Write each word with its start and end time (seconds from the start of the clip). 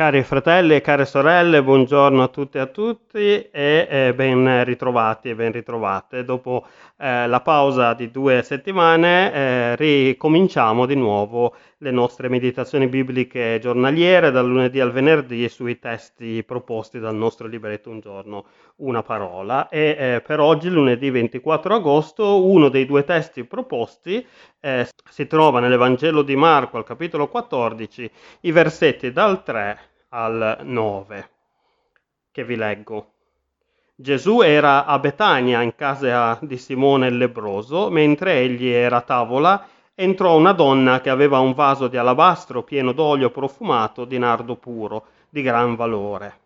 Cari 0.00 0.22
fratelli 0.22 0.74
e 0.74 0.80
care 0.80 1.04
sorelle, 1.04 1.62
buongiorno 1.62 2.22
a 2.22 2.28
tutti 2.28 2.56
e 2.56 2.60
a 2.60 2.66
tutti 2.68 3.18
e 3.18 3.86
eh, 3.86 4.14
ben 4.14 4.64
ritrovati 4.64 5.28
e 5.28 5.34
ben 5.34 5.52
ritrovate. 5.52 6.24
Dopo 6.24 6.64
eh, 6.96 7.26
la 7.26 7.42
pausa 7.42 7.92
di 7.92 8.10
due 8.10 8.42
settimane 8.42 9.30
eh, 9.30 9.76
ricominciamo 9.76 10.86
di 10.86 10.94
nuovo 10.94 11.54
le 11.82 11.90
nostre 11.90 12.30
meditazioni 12.30 12.86
bibliche 12.86 13.58
giornaliere 13.60 14.30
dal 14.30 14.46
lunedì 14.46 14.80
al 14.80 14.90
venerdì 14.90 15.46
sui 15.50 15.78
testi 15.78 16.42
proposti 16.44 16.98
dal 16.98 17.14
nostro 17.14 17.46
libretto 17.46 17.90
Un 17.90 18.00
giorno, 18.00 18.46
una 18.76 19.02
parola. 19.02 19.68
E 19.68 19.96
eh, 19.98 20.22
per 20.22 20.40
oggi, 20.40 20.70
lunedì 20.70 21.10
24 21.10 21.74
agosto, 21.74 22.46
uno 22.46 22.70
dei 22.70 22.86
due 22.86 23.04
testi 23.04 23.44
proposti 23.44 24.26
eh, 24.60 24.88
si 25.10 25.26
trova 25.26 25.60
nell'Evangelo 25.60 26.22
di 26.22 26.36
Marco 26.36 26.78
al 26.78 26.84
capitolo 26.84 27.28
14, 27.28 28.10
i 28.40 28.50
versetti 28.50 29.12
dal 29.12 29.42
3 29.42 29.88
al 30.10 30.58
9, 30.62 31.30
che 32.32 32.44
vi 32.44 32.56
leggo. 32.56 33.12
Gesù 33.94 34.40
era 34.40 34.86
a 34.86 34.98
Betania 34.98 35.62
in 35.62 35.74
casa 35.74 36.38
di 36.40 36.56
Simone 36.56 37.08
il 37.08 37.16
lebroso, 37.16 37.90
mentre 37.90 38.40
egli 38.40 38.68
era 38.68 38.98
a 38.98 39.02
tavola 39.02 39.66
entrò 39.94 40.36
una 40.36 40.52
donna 40.52 41.02
che 41.02 41.10
aveva 41.10 41.40
un 41.40 41.52
vaso 41.52 41.86
di 41.86 41.98
alabastro 41.98 42.62
pieno 42.62 42.92
d'olio 42.92 43.28
profumato 43.28 44.06
di 44.06 44.18
nardo 44.18 44.56
puro, 44.56 45.04
di 45.28 45.42
gran 45.42 45.74
valore. 45.74 46.38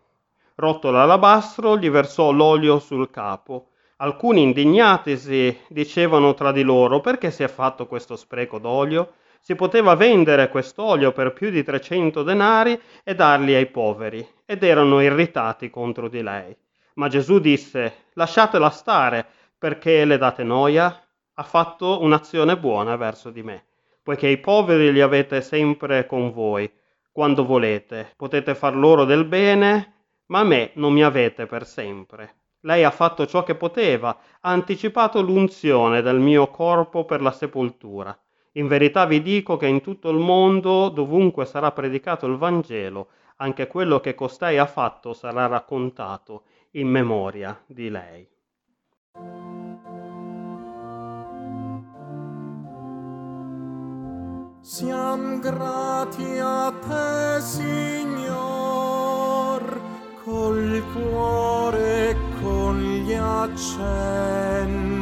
Rotto 0.55 0.91
l'alabastro, 0.91 1.77
gli 1.77 1.89
versò 1.89 2.31
l'olio 2.31 2.79
sul 2.79 3.09
capo. 3.09 3.67
Alcuni 3.97 4.41
indignatisi 4.41 5.57
dicevano 5.69 6.33
tra 6.33 6.51
di 6.51 6.63
loro 6.63 6.99
perché 6.99 7.31
si 7.31 7.43
è 7.43 7.47
fatto 7.47 7.87
questo 7.87 8.17
spreco 8.17 8.59
d'olio? 8.59 9.13
Si 9.45 9.53
poteva 9.53 9.93
vendere 9.93 10.49
quest'olio 10.49 11.11
per 11.11 11.31
più 11.31 11.51
di 11.51 11.63
300 11.63 12.23
denari 12.23 12.81
e 13.03 13.13
darli 13.13 13.53
ai 13.53 13.67
poveri, 13.67 14.27
ed 14.43 14.63
erano 14.63 15.01
irritati 15.01 15.69
contro 15.69 16.09
di 16.09 16.23
lei. 16.23 16.57
Ma 16.95 17.09
Gesù 17.09 17.37
disse, 17.37 18.05
lasciatela 18.13 18.71
stare, 18.71 19.23
perché 19.55 20.03
le 20.03 20.17
date 20.17 20.43
noia? 20.43 20.99
ha 21.35 21.43
fatto 21.43 22.01
un'azione 22.01 22.57
buona 22.57 22.95
verso 22.95 23.29
di 23.29 23.43
me, 23.43 23.65
poiché 24.01 24.29
i 24.29 24.39
poveri 24.39 24.91
li 24.91 25.01
avete 25.01 25.41
sempre 25.41 26.07
con 26.07 26.31
voi, 26.31 26.67
quando 27.11 27.45
volete, 27.45 28.13
potete 28.17 28.55
far 28.55 28.75
loro 28.75 29.05
del 29.05 29.25
bene, 29.25 29.93
ma 30.25 30.39
a 30.39 30.43
me 30.43 30.71
non 30.73 30.91
mi 30.91 31.03
avete 31.03 31.45
per 31.45 31.67
sempre. 31.67 32.37
Lei 32.61 32.83
ha 32.83 32.89
fatto 32.89 33.27
ciò 33.27 33.43
che 33.43 33.53
poteva, 33.53 34.09
ha 34.09 34.49
anticipato 34.49 35.21
l'unzione 35.21 36.01
del 36.01 36.17
mio 36.17 36.47
corpo 36.47 37.05
per 37.05 37.21
la 37.21 37.31
sepoltura. 37.31 38.17
In 38.57 38.67
verità 38.67 39.05
vi 39.05 39.21
dico 39.21 39.57
che 39.57 39.67
in 39.67 39.81
tutto 39.81 40.09
il 40.09 40.17
mondo, 40.17 40.87
dovunque 40.87 41.43
sarà 41.45 41.73
predicato 41.73 42.25
il 42.25 42.37
Vangelo, 42.37 43.07
anche 43.37 43.67
quello 43.67 43.99
che 43.99 44.15
costei 44.15 44.57
ha 44.57 44.65
fatto 44.65 45.11
sarà 45.11 45.45
raccontato 45.47 46.43
in 46.71 46.87
memoria 46.87 47.61
di 47.65 47.89
lei. 47.89 48.25
Siam 54.61 55.41
grati 55.41 56.37
a 56.39 56.73
te, 56.79 57.41
Signor, 57.41 58.21
col 60.23 60.81
cuore 60.93 62.09
e 62.11 62.15
con 62.41 62.79
gli 62.79 63.11
accenti 63.11 64.94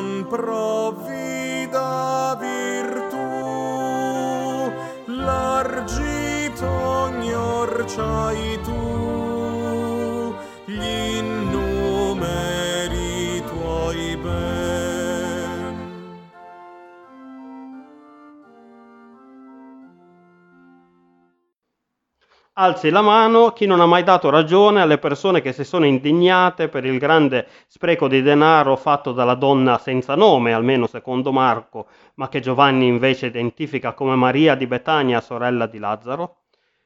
con 0.00 0.24
provvi 0.26 0.80
c'hai 7.90 8.58
tu 8.64 9.09
Alzi 22.60 22.90
la 22.90 23.00
mano 23.00 23.52
chi 23.52 23.64
non 23.64 23.80
ha 23.80 23.86
mai 23.86 24.02
dato 24.02 24.28
ragione 24.28 24.82
alle 24.82 24.98
persone 24.98 25.40
che 25.40 25.54
si 25.54 25.64
sono 25.64 25.86
indignate 25.86 26.68
per 26.68 26.84
il 26.84 26.98
grande 26.98 27.46
spreco 27.66 28.06
di 28.06 28.20
denaro 28.20 28.76
fatto 28.76 29.12
dalla 29.12 29.34
donna 29.34 29.78
senza 29.78 30.14
nome, 30.14 30.52
almeno 30.52 30.86
secondo 30.86 31.32
Marco, 31.32 31.86
ma 32.16 32.28
che 32.28 32.40
Giovanni 32.40 32.86
invece 32.86 33.28
identifica 33.28 33.94
come 33.94 34.14
Maria 34.14 34.56
di 34.56 34.66
Betania, 34.66 35.22
sorella 35.22 35.64
di 35.64 35.78
Lazzaro. 35.78 36.39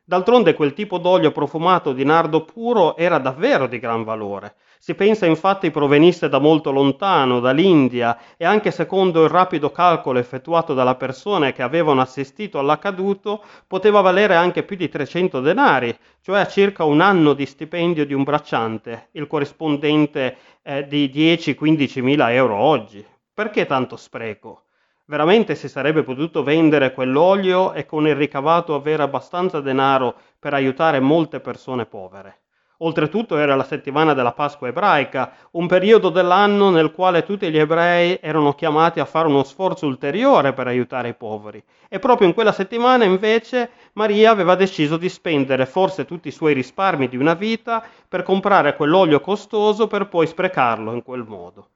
D'altronde 0.06 0.52
quel 0.52 0.74
tipo 0.74 0.98
d'olio 0.98 1.32
profumato 1.32 1.94
di 1.94 2.04
nardo 2.04 2.44
puro 2.44 2.94
era 2.94 3.16
davvero 3.16 3.66
di 3.66 3.78
gran 3.78 4.04
valore. 4.04 4.56
Si 4.78 4.94
pensa 4.94 5.24
infatti 5.24 5.70
provenisse 5.70 6.28
da 6.28 6.38
molto 6.38 6.70
lontano, 6.70 7.40
dall'India, 7.40 8.18
e 8.36 8.44
anche 8.44 8.70
secondo 8.70 9.24
il 9.24 9.30
rapido 9.30 9.70
calcolo 9.70 10.18
effettuato 10.18 10.74
dalle 10.74 10.96
persone 10.96 11.54
che 11.54 11.62
avevano 11.62 12.02
assistito 12.02 12.58
all'accaduto, 12.58 13.42
poteva 13.66 14.02
valere 14.02 14.34
anche 14.34 14.62
più 14.62 14.76
di 14.76 14.90
300 14.90 15.40
denari, 15.40 15.96
cioè 16.20 16.46
circa 16.48 16.84
un 16.84 17.00
anno 17.00 17.32
di 17.32 17.46
stipendio 17.46 18.04
di 18.04 18.12
un 18.12 18.24
bracciante, 18.24 19.08
il 19.12 19.26
corrispondente 19.26 20.36
eh, 20.62 20.86
di 20.86 21.08
10-15 21.08 22.02
mila 22.02 22.30
euro 22.30 22.56
oggi. 22.56 23.02
Perché 23.32 23.64
tanto 23.64 23.96
spreco? 23.96 24.63
Veramente 25.06 25.54
si 25.54 25.68
sarebbe 25.68 26.02
potuto 26.02 26.42
vendere 26.42 26.94
quell'olio 26.94 27.74
e 27.74 27.84
con 27.84 28.06
il 28.06 28.14
ricavato 28.14 28.74
avere 28.74 29.02
abbastanza 29.02 29.60
denaro 29.60 30.14
per 30.38 30.54
aiutare 30.54 30.98
molte 30.98 31.40
persone 31.40 31.84
povere. 31.84 32.38
Oltretutto 32.78 33.36
era 33.36 33.54
la 33.54 33.64
settimana 33.64 34.14
della 34.14 34.32
Pasqua 34.32 34.68
ebraica, 34.68 35.32
un 35.52 35.66
periodo 35.66 36.08
dell'anno 36.08 36.70
nel 36.70 36.90
quale 36.90 37.22
tutti 37.22 37.50
gli 37.50 37.58
ebrei 37.58 38.18
erano 38.22 38.54
chiamati 38.54 38.98
a 38.98 39.04
fare 39.04 39.28
uno 39.28 39.44
sforzo 39.44 39.86
ulteriore 39.86 40.54
per 40.54 40.68
aiutare 40.68 41.08
i 41.10 41.14
poveri. 41.14 41.62
E 41.90 41.98
proprio 41.98 42.26
in 42.26 42.32
quella 42.32 42.52
settimana 42.52 43.04
invece 43.04 43.70
Maria 43.92 44.30
aveva 44.30 44.54
deciso 44.54 44.96
di 44.96 45.10
spendere 45.10 45.66
forse 45.66 46.06
tutti 46.06 46.28
i 46.28 46.32
suoi 46.32 46.54
risparmi 46.54 47.08
di 47.08 47.18
una 47.18 47.34
vita 47.34 47.84
per 48.08 48.22
comprare 48.22 48.74
quell'olio 48.74 49.20
costoso 49.20 49.86
per 49.86 50.08
poi 50.08 50.26
sprecarlo 50.26 50.94
in 50.94 51.02
quel 51.02 51.24
modo. 51.24 51.68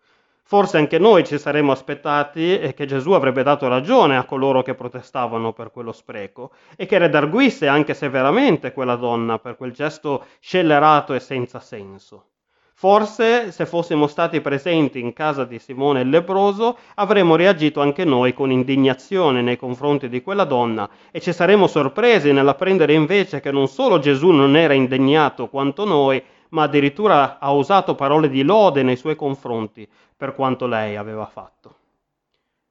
Forse 0.51 0.79
anche 0.79 0.99
noi 0.99 1.27
ci 1.27 1.37
saremmo 1.37 1.73
aspettati 1.73 2.73
che 2.75 2.87
Gesù 2.87 3.11
avrebbe 3.11 3.43
dato 3.43 3.69
ragione 3.69 4.17
a 4.17 4.25
coloro 4.25 4.63
che 4.63 4.73
protestavano 4.73 5.53
per 5.53 5.71
quello 5.71 5.93
spreco 5.93 6.53
e 6.75 6.87
che 6.87 6.97
redarguisse 6.97 7.69
anche 7.69 7.93
severamente 7.93 8.73
quella 8.73 8.97
donna 8.97 9.39
per 9.39 9.59
quel 9.59 9.73
gesto 9.73 10.25
scellerato 10.41 11.13
e 11.13 11.21
senza 11.21 11.61
senso. 11.61 12.29
Forse, 12.73 13.53
se 13.53 13.67
fossimo 13.67 14.07
stati 14.07 14.41
presenti 14.41 15.01
in 15.01 15.13
casa 15.13 15.45
di 15.45 15.59
Simone 15.59 16.01
il 16.01 16.09
lebroso, 16.09 16.79
avremmo 16.95 17.37
reagito 17.37 17.83
anche 17.83 18.07
noi 18.07 18.33
con 18.33 18.51
indignazione 18.51 19.43
nei 19.43 19.59
confronti 19.59 20.09
di 20.09 20.23
quella 20.23 20.45
donna 20.45 20.89
e 21.11 21.21
ci 21.21 21.35
saremmo 21.35 21.67
sorpresi 21.67 22.33
nell'apprendere 22.33 22.95
invece 22.95 23.41
che 23.41 23.51
non 23.51 23.69
solo 23.69 23.99
Gesù 23.99 24.31
non 24.31 24.57
era 24.57 24.73
indegnato 24.73 25.49
quanto 25.49 25.85
noi, 25.85 26.23
ma 26.51 26.63
addirittura 26.63 27.39
ha 27.39 27.53
usato 27.53 27.95
parole 27.95 28.31
di 28.31 28.43
lode 28.43 28.83
nei 28.83 28.97
suoi 28.97 29.15
confronti 29.17 29.87
per 30.19 30.35
quanto 30.35 30.67
lei 30.67 30.97
aveva 30.97 31.27
fatto. 31.27 31.77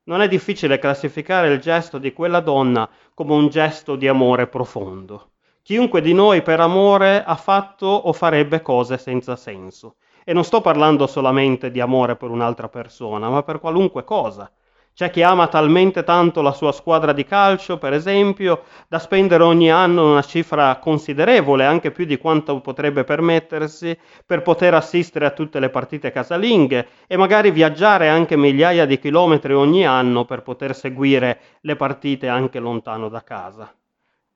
Non 0.04 0.20
è 0.20 0.28
difficile 0.28 0.80
classificare 0.80 1.48
il 1.48 1.62
gesto 1.62 1.98
di 1.98 2.12
quella 2.12 2.42
donna 2.42 2.90
come 3.14 3.34
un 3.34 3.48
gesto 3.48 3.96
di 3.96 4.06
amore 4.10 4.48
profondo. 4.48 5.32
Chiunque 5.62 6.02
di 6.02 6.14
noi 6.14 6.42
per 6.42 6.60
amore 6.60 7.24
ha 7.24 7.36
fatto 7.36 7.86
o 7.88 8.12
farebbe 8.12 8.62
cose 8.62 8.98
senza 8.98 9.38
senso. 9.38 9.96
E 10.26 10.34
non 10.34 10.44
sto 10.44 10.60
parlando 10.60 11.08
solamente 11.08 11.72
di 11.72 11.80
amore 11.80 12.18
per 12.18 12.30
un'altra 12.30 12.68
persona, 12.68 13.30
ma 13.30 13.44
per 13.44 13.62
qualunque 13.62 14.04
cosa. 14.04 14.52
C'è 14.98 15.12
chi 15.12 15.22
ama 15.22 15.46
talmente 15.46 16.04
tanto 16.04 16.42
la 16.42 16.52
sua 16.52 16.72
squadra 16.72 17.14
di 17.14 17.24
calcio, 17.24 17.78
per 17.78 17.94
esempio, 17.94 18.64
da 18.88 18.98
spendere 18.98 19.44
ogni 19.44 19.70
anno 19.70 20.10
una 20.10 20.24
cifra 20.24 20.78
considerevole, 20.78 21.66
anche 21.66 21.92
più 21.92 22.04
di 22.06 22.18
quanto 22.18 22.60
potrebbe 22.62 23.04
permettersi, 23.04 23.96
per 24.26 24.42
poter 24.42 24.74
assistere 24.74 25.28
a 25.28 25.30
tutte 25.30 25.60
le 25.60 25.70
partite 25.70 26.10
casalinghe 26.10 26.88
e 27.06 27.16
magari 27.16 27.52
viaggiare 27.52 28.10
anche 28.10 28.36
migliaia 28.36 28.88
di 28.88 28.98
chilometri 28.98 29.54
ogni 29.54 29.86
anno 29.86 30.26
per 30.26 30.42
poter 30.42 30.76
seguire 30.76 31.42
le 31.62 31.76
partite 31.76 32.28
anche 32.28 32.58
lontano 32.58 33.08
da 33.08 33.24
casa. 33.24 33.72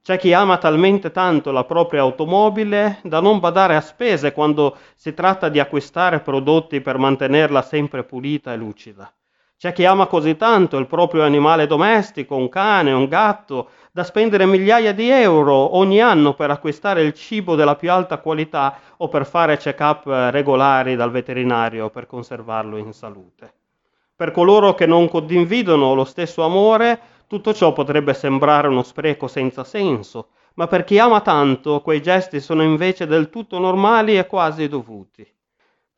C'è 0.04 0.20
chi 0.20 0.32
ama 0.32 0.60
talmente 0.60 1.10
tanto 1.10 1.50
la 1.52 1.64
propria 1.64 2.02
automobile 2.02 3.00
da 3.02 3.20
non 3.20 3.40
badare 3.40 3.76
a 3.76 3.82
spese 3.82 4.32
quando 4.32 4.78
si 4.94 5.16
tratta 5.16 5.50
di 5.50 5.60
acquistare 5.60 6.20
prodotti 6.20 6.82
per 6.82 7.00
mantenerla 7.00 7.64
sempre 7.64 8.04
pulita 8.04 8.54
e 8.54 8.58
lucida. 8.58 9.12
C'è 9.62 9.74
chi 9.74 9.86
ama 9.86 10.08
così 10.08 10.38
tanto 10.38 10.78
il 10.78 10.88
proprio 10.88 11.22
animale 11.22 11.68
domestico, 11.68 12.36
un 12.36 12.50
cane, 12.50 12.94
un 12.94 13.06
gatto, 13.06 13.70
da 13.92 14.04
spendere 14.04 14.48
migliaia 14.48 14.92
di 14.92 15.08
euro 15.08 15.78
ogni 15.78 16.02
anno 16.02 16.34
per 16.34 16.50
acquistare 16.50 17.04
il 17.04 17.14
cibo 17.14 17.54
della 17.54 17.76
più 17.76 17.92
alta 17.92 18.18
qualità 18.18 18.80
o 18.98 19.08
per 19.08 19.24
fare 19.28 19.58
check-up 19.58 20.08
regolari 20.32 20.96
dal 20.96 21.12
veterinario 21.12 21.92
per 21.92 22.08
conservarlo 22.08 22.78
in 22.78 22.92
salute. 22.92 23.54
Per 24.16 24.32
coloro 24.32 24.74
che 24.74 24.88
non 24.88 25.08
condividono 25.08 25.94
lo 25.94 26.06
stesso 26.06 26.44
amore, 26.44 27.00
tutto 27.28 27.54
ciò 27.54 27.72
potrebbe 27.72 28.16
sembrare 28.16 28.68
uno 28.68 28.82
spreco 28.82 29.28
senza 29.28 29.64
senso, 29.64 30.30
ma 30.56 30.66
per 30.66 30.84
chi 30.84 30.98
ama 30.98 31.22
tanto, 31.22 31.82
quei 31.82 32.02
gesti 32.02 32.40
sono 32.40 32.64
invece 32.64 33.06
del 33.06 33.30
tutto 33.30 33.60
normali 33.60 34.18
e 34.18 34.26
quasi 34.26 34.68
dovuti. 34.68 35.24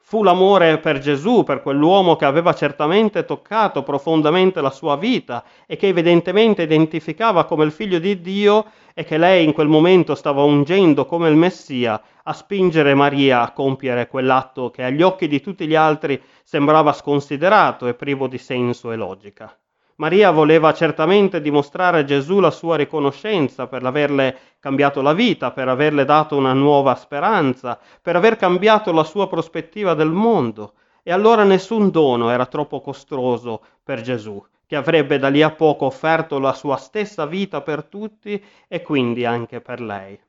Fu 0.05 0.21
l'amore 0.21 0.79
per 0.79 0.99
Gesù, 0.99 1.43
per 1.43 1.61
quell'uomo 1.61 2.17
che 2.17 2.25
aveva 2.25 2.53
certamente 2.53 3.23
toccato 3.23 3.83
profondamente 3.83 4.59
la 4.59 4.69
sua 4.69 4.97
vita 4.97 5.45
e 5.65 5.77
che 5.77 5.87
evidentemente 5.87 6.61
identificava 6.63 7.45
come 7.45 7.63
il 7.63 7.71
figlio 7.71 7.99
di 7.99 8.19
Dio 8.19 8.65
e 8.93 9.05
che 9.05 9.17
lei 9.17 9.45
in 9.45 9.53
quel 9.53 9.69
momento 9.69 10.13
stava 10.13 10.43
ungendo 10.43 11.05
come 11.05 11.29
il 11.29 11.37
Messia, 11.37 11.99
a 12.21 12.33
spingere 12.33 12.93
Maria 12.93 13.41
a 13.41 13.53
compiere 13.53 14.07
quell'atto 14.07 14.69
che 14.71 14.83
agli 14.83 15.01
occhi 15.01 15.27
di 15.27 15.39
tutti 15.39 15.65
gli 15.65 15.75
altri 15.75 16.21
sembrava 16.43 16.91
sconsiderato 16.91 17.87
e 17.87 17.93
privo 17.93 18.27
di 18.27 18.37
senso 18.37 18.91
e 18.91 18.97
logica. 18.97 19.57
Maria 19.97 20.31
voleva 20.31 20.73
certamente 20.73 21.39
dimostrare 21.39 21.99
a 21.99 22.03
Gesù 22.03 22.39
la 22.39 22.49
sua 22.49 22.75
riconoscenza 22.75 23.67
per 23.67 23.85
averle 23.85 24.37
cambiato 24.59 25.01
la 25.01 25.13
vita, 25.13 25.51
per 25.51 25.67
averle 25.67 26.03
dato 26.05 26.35
una 26.35 26.53
nuova 26.53 26.95
speranza, 26.95 27.79
per 28.01 28.15
aver 28.15 28.35
cambiato 28.35 28.91
la 28.91 29.03
sua 29.03 29.27
prospettiva 29.27 29.93
del 29.93 30.11
mondo. 30.11 30.73
E 31.03 31.11
allora 31.11 31.43
nessun 31.43 31.91
dono 31.91 32.29
era 32.29 32.45
troppo 32.45 32.81
costoso 32.81 33.61
per 33.83 34.01
Gesù, 34.01 34.43
che 34.65 34.75
avrebbe 34.75 35.19
da 35.19 35.27
lì 35.27 35.41
a 35.41 35.51
poco 35.51 35.85
offerto 35.85 36.39
la 36.39 36.53
sua 36.53 36.77
stessa 36.77 37.25
vita 37.25 37.61
per 37.61 37.83
tutti 37.83 38.43
e 38.67 38.81
quindi 38.81 39.25
anche 39.25 39.61
per 39.61 39.81
lei. 39.81 40.19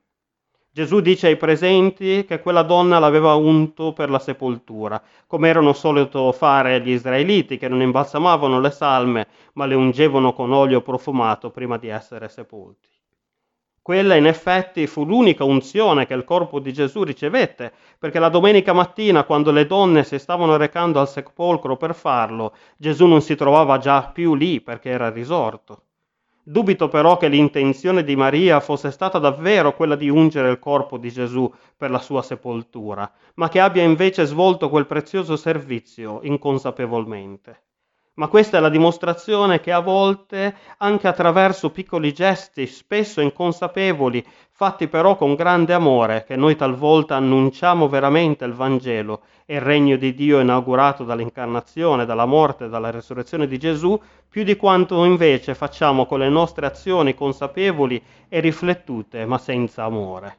Gesù 0.75 0.99
dice 0.99 1.27
ai 1.27 1.37
presenti 1.37 2.25
che 2.25 2.41
quella 2.41 2.61
donna 2.61 2.99
l'aveva 2.99 3.33
unto 3.35 3.93
per 3.93 4.09
la 4.09 4.19
sepoltura, 4.19 5.01
come 5.25 5.47
erano 5.47 5.71
solito 5.71 6.29
fare 6.33 6.81
gli 6.81 6.89
israeliti, 6.89 7.57
che 7.57 7.69
non 7.69 7.79
imbalsamavano 7.79 8.59
le 8.59 8.71
salme, 8.71 9.27
ma 9.53 9.65
le 9.67 9.75
ungevano 9.75 10.33
con 10.33 10.51
olio 10.51 10.81
profumato 10.81 11.49
prima 11.49 11.77
di 11.77 11.87
essere 11.87 12.27
sepolti. 12.27 12.89
Quella 13.81 14.15
in 14.15 14.25
effetti 14.25 14.85
fu 14.85 15.05
l'unica 15.05 15.45
unzione 15.45 16.05
che 16.05 16.13
il 16.13 16.25
corpo 16.25 16.59
di 16.59 16.73
Gesù 16.73 17.03
ricevette, 17.03 17.71
perché 17.97 18.19
la 18.19 18.27
domenica 18.27 18.73
mattina, 18.73 19.23
quando 19.23 19.51
le 19.51 19.65
donne 19.67 20.03
si 20.03 20.19
stavano 20.19 20.57
recando 20.57 20.99
al 20.99 21.07
sepolcro 21.07 21.77
per 21.77 21.95
farlo, 21.95 22.53
Gesù 22.75 23.05
non 23.05 23.21
si 23.21 23.35
trovava 23.35 23.77
già 23.77 24.09
più 24.11 24.35
lì 24.35 24.59
perché 24.59 24.89
era 24.89 25.09
risorto. 25.09 25.83
Dubito 26.47 26.89
però 26.89 27.17
che 27.17 27.27
l'intenzione 27.27 28.03
di 28.03 28.15
Maria 28.15 28.59
fosse 28.59 28.91
stata 28.91 29.17
davvero 29.17 29.73
quella 29.75 29.95
di 29.95 30.09
ungere 30.09 30.51
il 30.51 30.59
corpo 30.59 30.99
di 30.99 31.09
Gesù 31.09 31.51
per 31.75 31.89
la 31.89 31.97
sua 31.97 32.21
sepoltura, 32.21 33.11
ma 33.35 33.49
che 33.49 33.59
abbia 33.59 33.81
invece 33.81 34.25
svolto 34.25 34.69
quel 34.69 34.85
prezioso 34.85 35.37
servizio 35.37 36.19
inconsapevolmente 36.21 37.64
ma 38.15 38.27
questa 38.27 38.57
è 38.57 38.61
la 38.61 38.69
dimostrazione 38.69 39.59
che 39.59 39.71
a 39.71 39.79
volte, 39.79 40.55
anche 40.77 41.07
attraverso 41.07 41.69
piccoli 41.69 42.13
gesti, 42.13 42.65
spesso 42.65 43.19
inconsapevoli, 43.19 44.25
fatti 44.51 44.87
però 44.87 45.17
con 45.17 45.35
grande 45.35 45.73
amore, 45.73 46.23
che 46.25 46.37
noi 46.37 46.55
talvolta 46.55 47.17
annunciamo 47.17 47.89
veramente 47.89 48.45
il 48.45 48.53
Vangelo 48.53 49.23
e 49.45 49.55
il 49.55 49.61
regno 49.61 49.97
di 49.97 50.13
Dio 50.13 50.39
inaugurato 50.39 51.03
dall'incarnazione, 51.03 52.05
dalla 52.05 52.25
morte, 52.25 52.69
dalla 52.69 52.89
resurrezione 52.89 53.47
di 53.47 53.57
Gesù, 53.57 53.99
più 54.29 54.43
di 54.43 54.55
quanto 54.55 55.03
invece 55.03 55.53
facciamo 55.53 56.05
con 56.05 56.19
le 56.19 56.29
nostre 56.29 56.67
azioni 56.67 57.15
consapevoli 57.15 58.01
e 58.29 58.39
riflettute, 58.39 59.25
ma 59.25 59.37
senza 59.37 59.83
amore. 59.83 60.37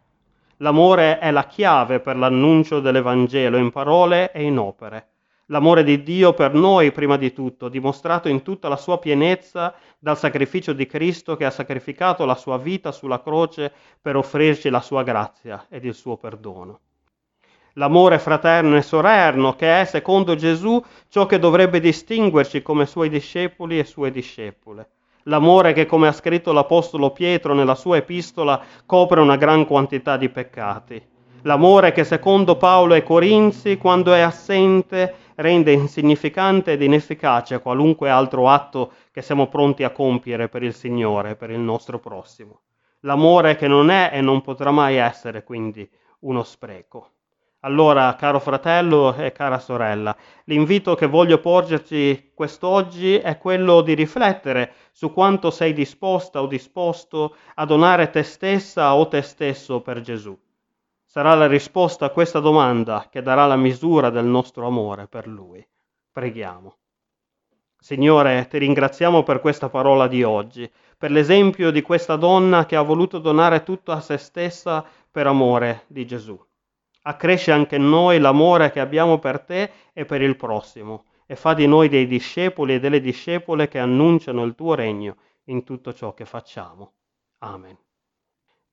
L'amore 0.59 1.19
è 1.19 1.31
la 1.31 1.45
chiave 1.45 2.01
per 2.01 2.17
l'annuncio 2.17 2.81
dell'Evangelo 2.81 3.59
in 3.59 3.71
parole 3.71 4.33
e 4.33 4.45
in 4.45 4.57
opere 4.57 5.09
l'amore 5.47 5.85
di 5.85 6.03
Dio 6.03 6.33
per 6.33 6.55
noi 6.55 6.93
prima 6.93 7.17
di 7.17 7.33
tutto, 7.33 7.69
dimostrato 7.69 8.29
in 8.29 8.43
tutta 8.43 8.69
la 8.69 8.77
sua 8.77 8.99
pienezza 8.99 9.75
dal 9.99 10.19
sacrificio 10.19 10.73
di 10.73 10.87
Cristo 10.87 11.37
che 11.37 11.45
ha 11.45 11.51
sacrificato 11.51 12.25
la 12.25 12.35
sua 12.35 12.59
vita 12.59 12.93
sulla 12.93 13.21
croce 13.21 13.73
per 14.01 14.17
offrirci 14.17 14.71
la 14.71 14.81
sua 14.81 15.03
grazia 15.03 15.67
ed 15.69 15.85
il 15.85 15.95
suo 15.95 16.17
perdono. 16.17 16.81
L'amore 17.75 18.19
fraterno 18.19 18.77
e 18.77 18.83
sorerno 18.83 19.55
che 19.55 19.83
è, 19.83 19.85
secondo 19.85 20.35
Gesù, 20.35 20.83
ciò 21.09 21.27
che 21.27 21.39
dovrebbe 21.39 21.79
distinguerci 21.79 22.63
come 22.63 22.87
suoi 22.87 23.11
discepoli 23.11 23.79
e 23.79 23.85
sue 23.85 24.11
discepole. 24.11 24.91
L'amore 25.25 25.75
che, 25.75 25.85
come 25.85 26.09
ha 26.09 26.13
scritto 26.13 26.53
l'Apostolo 26.53 27.11
Pietro 27.11 27.53
nella 27.53 27.75
sua 27.75 27.99
epistola, 27.99 28.65
copre 28.87 29.21
una 29.21 29.37
gran 29.37 29.67
quantità 29.67 30.17
di 30.17 30.31
peccati. 30.31 31.15
L'amore 31.47 31.93
che, 31.93 32.03
secondo 32.03 32.57
Paolo 32.57 32.95
ai 32.95 33.05
Corinzi, 33.05 33.77
quando 33.77 34.13
è 34.13 34.19
assente, 34.19 35.15
rende 35.37 35.71
insignificante 35.71 36.73
ed 36.73 36.83
inefficace 36.83 37.61
qualunque 37.61 38.11
altro 38.11 38.49
atto 38.49 38.91
che 39.13 39.23
siamo 39.23 39.47
pronti 39.47 39.85
a 39.85 39.91
compiere 39.91 40.49
per 40.49 40.65
il 40.65 40.75
Signore, 40.75 41.37
per 41.37 41.51
il 41.51 41.61
nostro 41.61 42.01
prossimo. 42.01 42.63
L'amore 43.03 43.55
che 43.55 43.69
non 43.69 43.91
è 43.91 44.11
e 44.13 44.21
non 44.21 44.41
potrà 44.41 44.73
mai 44.73 44.97
essere 44.97 45.45
quindi 45.45 45.89
uno 46.23 46.43
spreco. 46.43 47.11
Allora, 47.61 48.17
caro 48.17 48.41
fratello 48.41 49.15
e 49.15 49.31
cara 49.31 49.61
sorella, 49.61 50.17
l'invito 50.47 50.97
che 50.97 51.07
voglio 51.07 51.39
porgerti 51.39 52.33
quest'oggi 52.35 53.19
è 53.19 53.39
quello 53.39 53.83
di 53.83 53.95
riflettere 53.95 54.73
su 54.91 55.13
quanto 55.13 55.53
sei 55.53 55.73
disposta 55.73 56.43
o 56.43 56.49
disposto 56.49 57.37
a 57.55 57.65
donare 57.65 58.11
te 58.11 58.25
stessa 58.25 58.97
o 58.97 59.07
te 59.07 59.23
stesso 59.23 59.81
per 59.81 60.01
Gesù 60.01 60.37
sarà 61.17 61.35
la 61.35 61.47
risposta 61.47 62.05
a 62.05 62.11
questa 62.11 62.41
domanda 62.41 63.09
che 63.11 63.23
darà 63.23 63.47
la 63.47 63.57
misura 63.57 64.11
del 64.11 64.27
nostro 64.27 64.67
amore 64.67 65.07
per 65.07 65.27
Lui. 65.27 65.67
Preghiamo. 66.13 66.77
Signore, 67.79 68.47
ti 68.51 68.59
ringraziamo 68.59 69.23
per 69.23 69.41
questa 69.41 69.71
parola 69.71 70.09
di 70.09 70.23
oggi, 70.23 70.71
per 70.99 71.11
l'esempio 71.11 71.71
di 71.71 71.81
questa 71.81 72.17
donna 72.17 72.67
che 72.67 72.77
ha 72.77 72.83
voluto 72.83 73.19
donare 73.19 73.63
tutto 73.63 73.93
a 73.93 74.01
se 74.03 74.19
stessa 74.19 74.85
per 75.11 75.27
amore 75.27 75.85
di 75.87 76.05
Gesù. 76.05 76.39
Accresce 77.05 77.51
anche 77.51 77.79
noi 77.79 78.19
l'amore 78.19 78.71
che 78.71 78.81
abbiamo 78.81 79.19
per 79.19 79.41
te 79.41 79.71
e 79.95 80.05
per 80.05 80.21
il 80.21 80.37
prossimo 80.37 81.07
e 81.25 81.35
fa 81.35 81.55
di 81.55 81.67
noi 81.67 81.89
dei 81.89 82.07
discepoli 82.07 82.75
e 82.75 82.79
delle 82.79 83.01
discepole 83.01 83.69
che 83.69 83.79
annunciano 83.79 84.45
il 84.45 84.55
tuo 84.55 84.75
regno 84.75 85.17
in 85.45 85.65
tutto 85.65 85.95
ciò 85.95 86.13
che 86.13 86.27
facciamo. 86.27 86.93
Amen. 87.39 87.86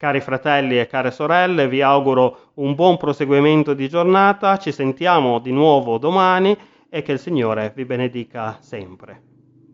Cari 0.03 0.19
fratelli 0.19 0.77
e 0.77 0.85
care 0.85 1.11
sorelle, 1.11 1.69
vi 1.69 1.81
auguro 1.81 2.51
un 2.55 2.75
buon 2.75 2.97
proseguimento 2.97 3.73
di 3.73 3.87
giornata, 3.87 4.57
ci 4.57 4.73
sentiamo 4.73 5.39
di 5.39 5.53
nuovo 5.53 5.97
domani 5.97 6.53
e 6.89 7.01
che 7.01 7.13
il 7.13 7.19
Signore 7.19 7.71
vi 7.73 7.85
benedica 7.85 8.57
sempre. 8.59 9.32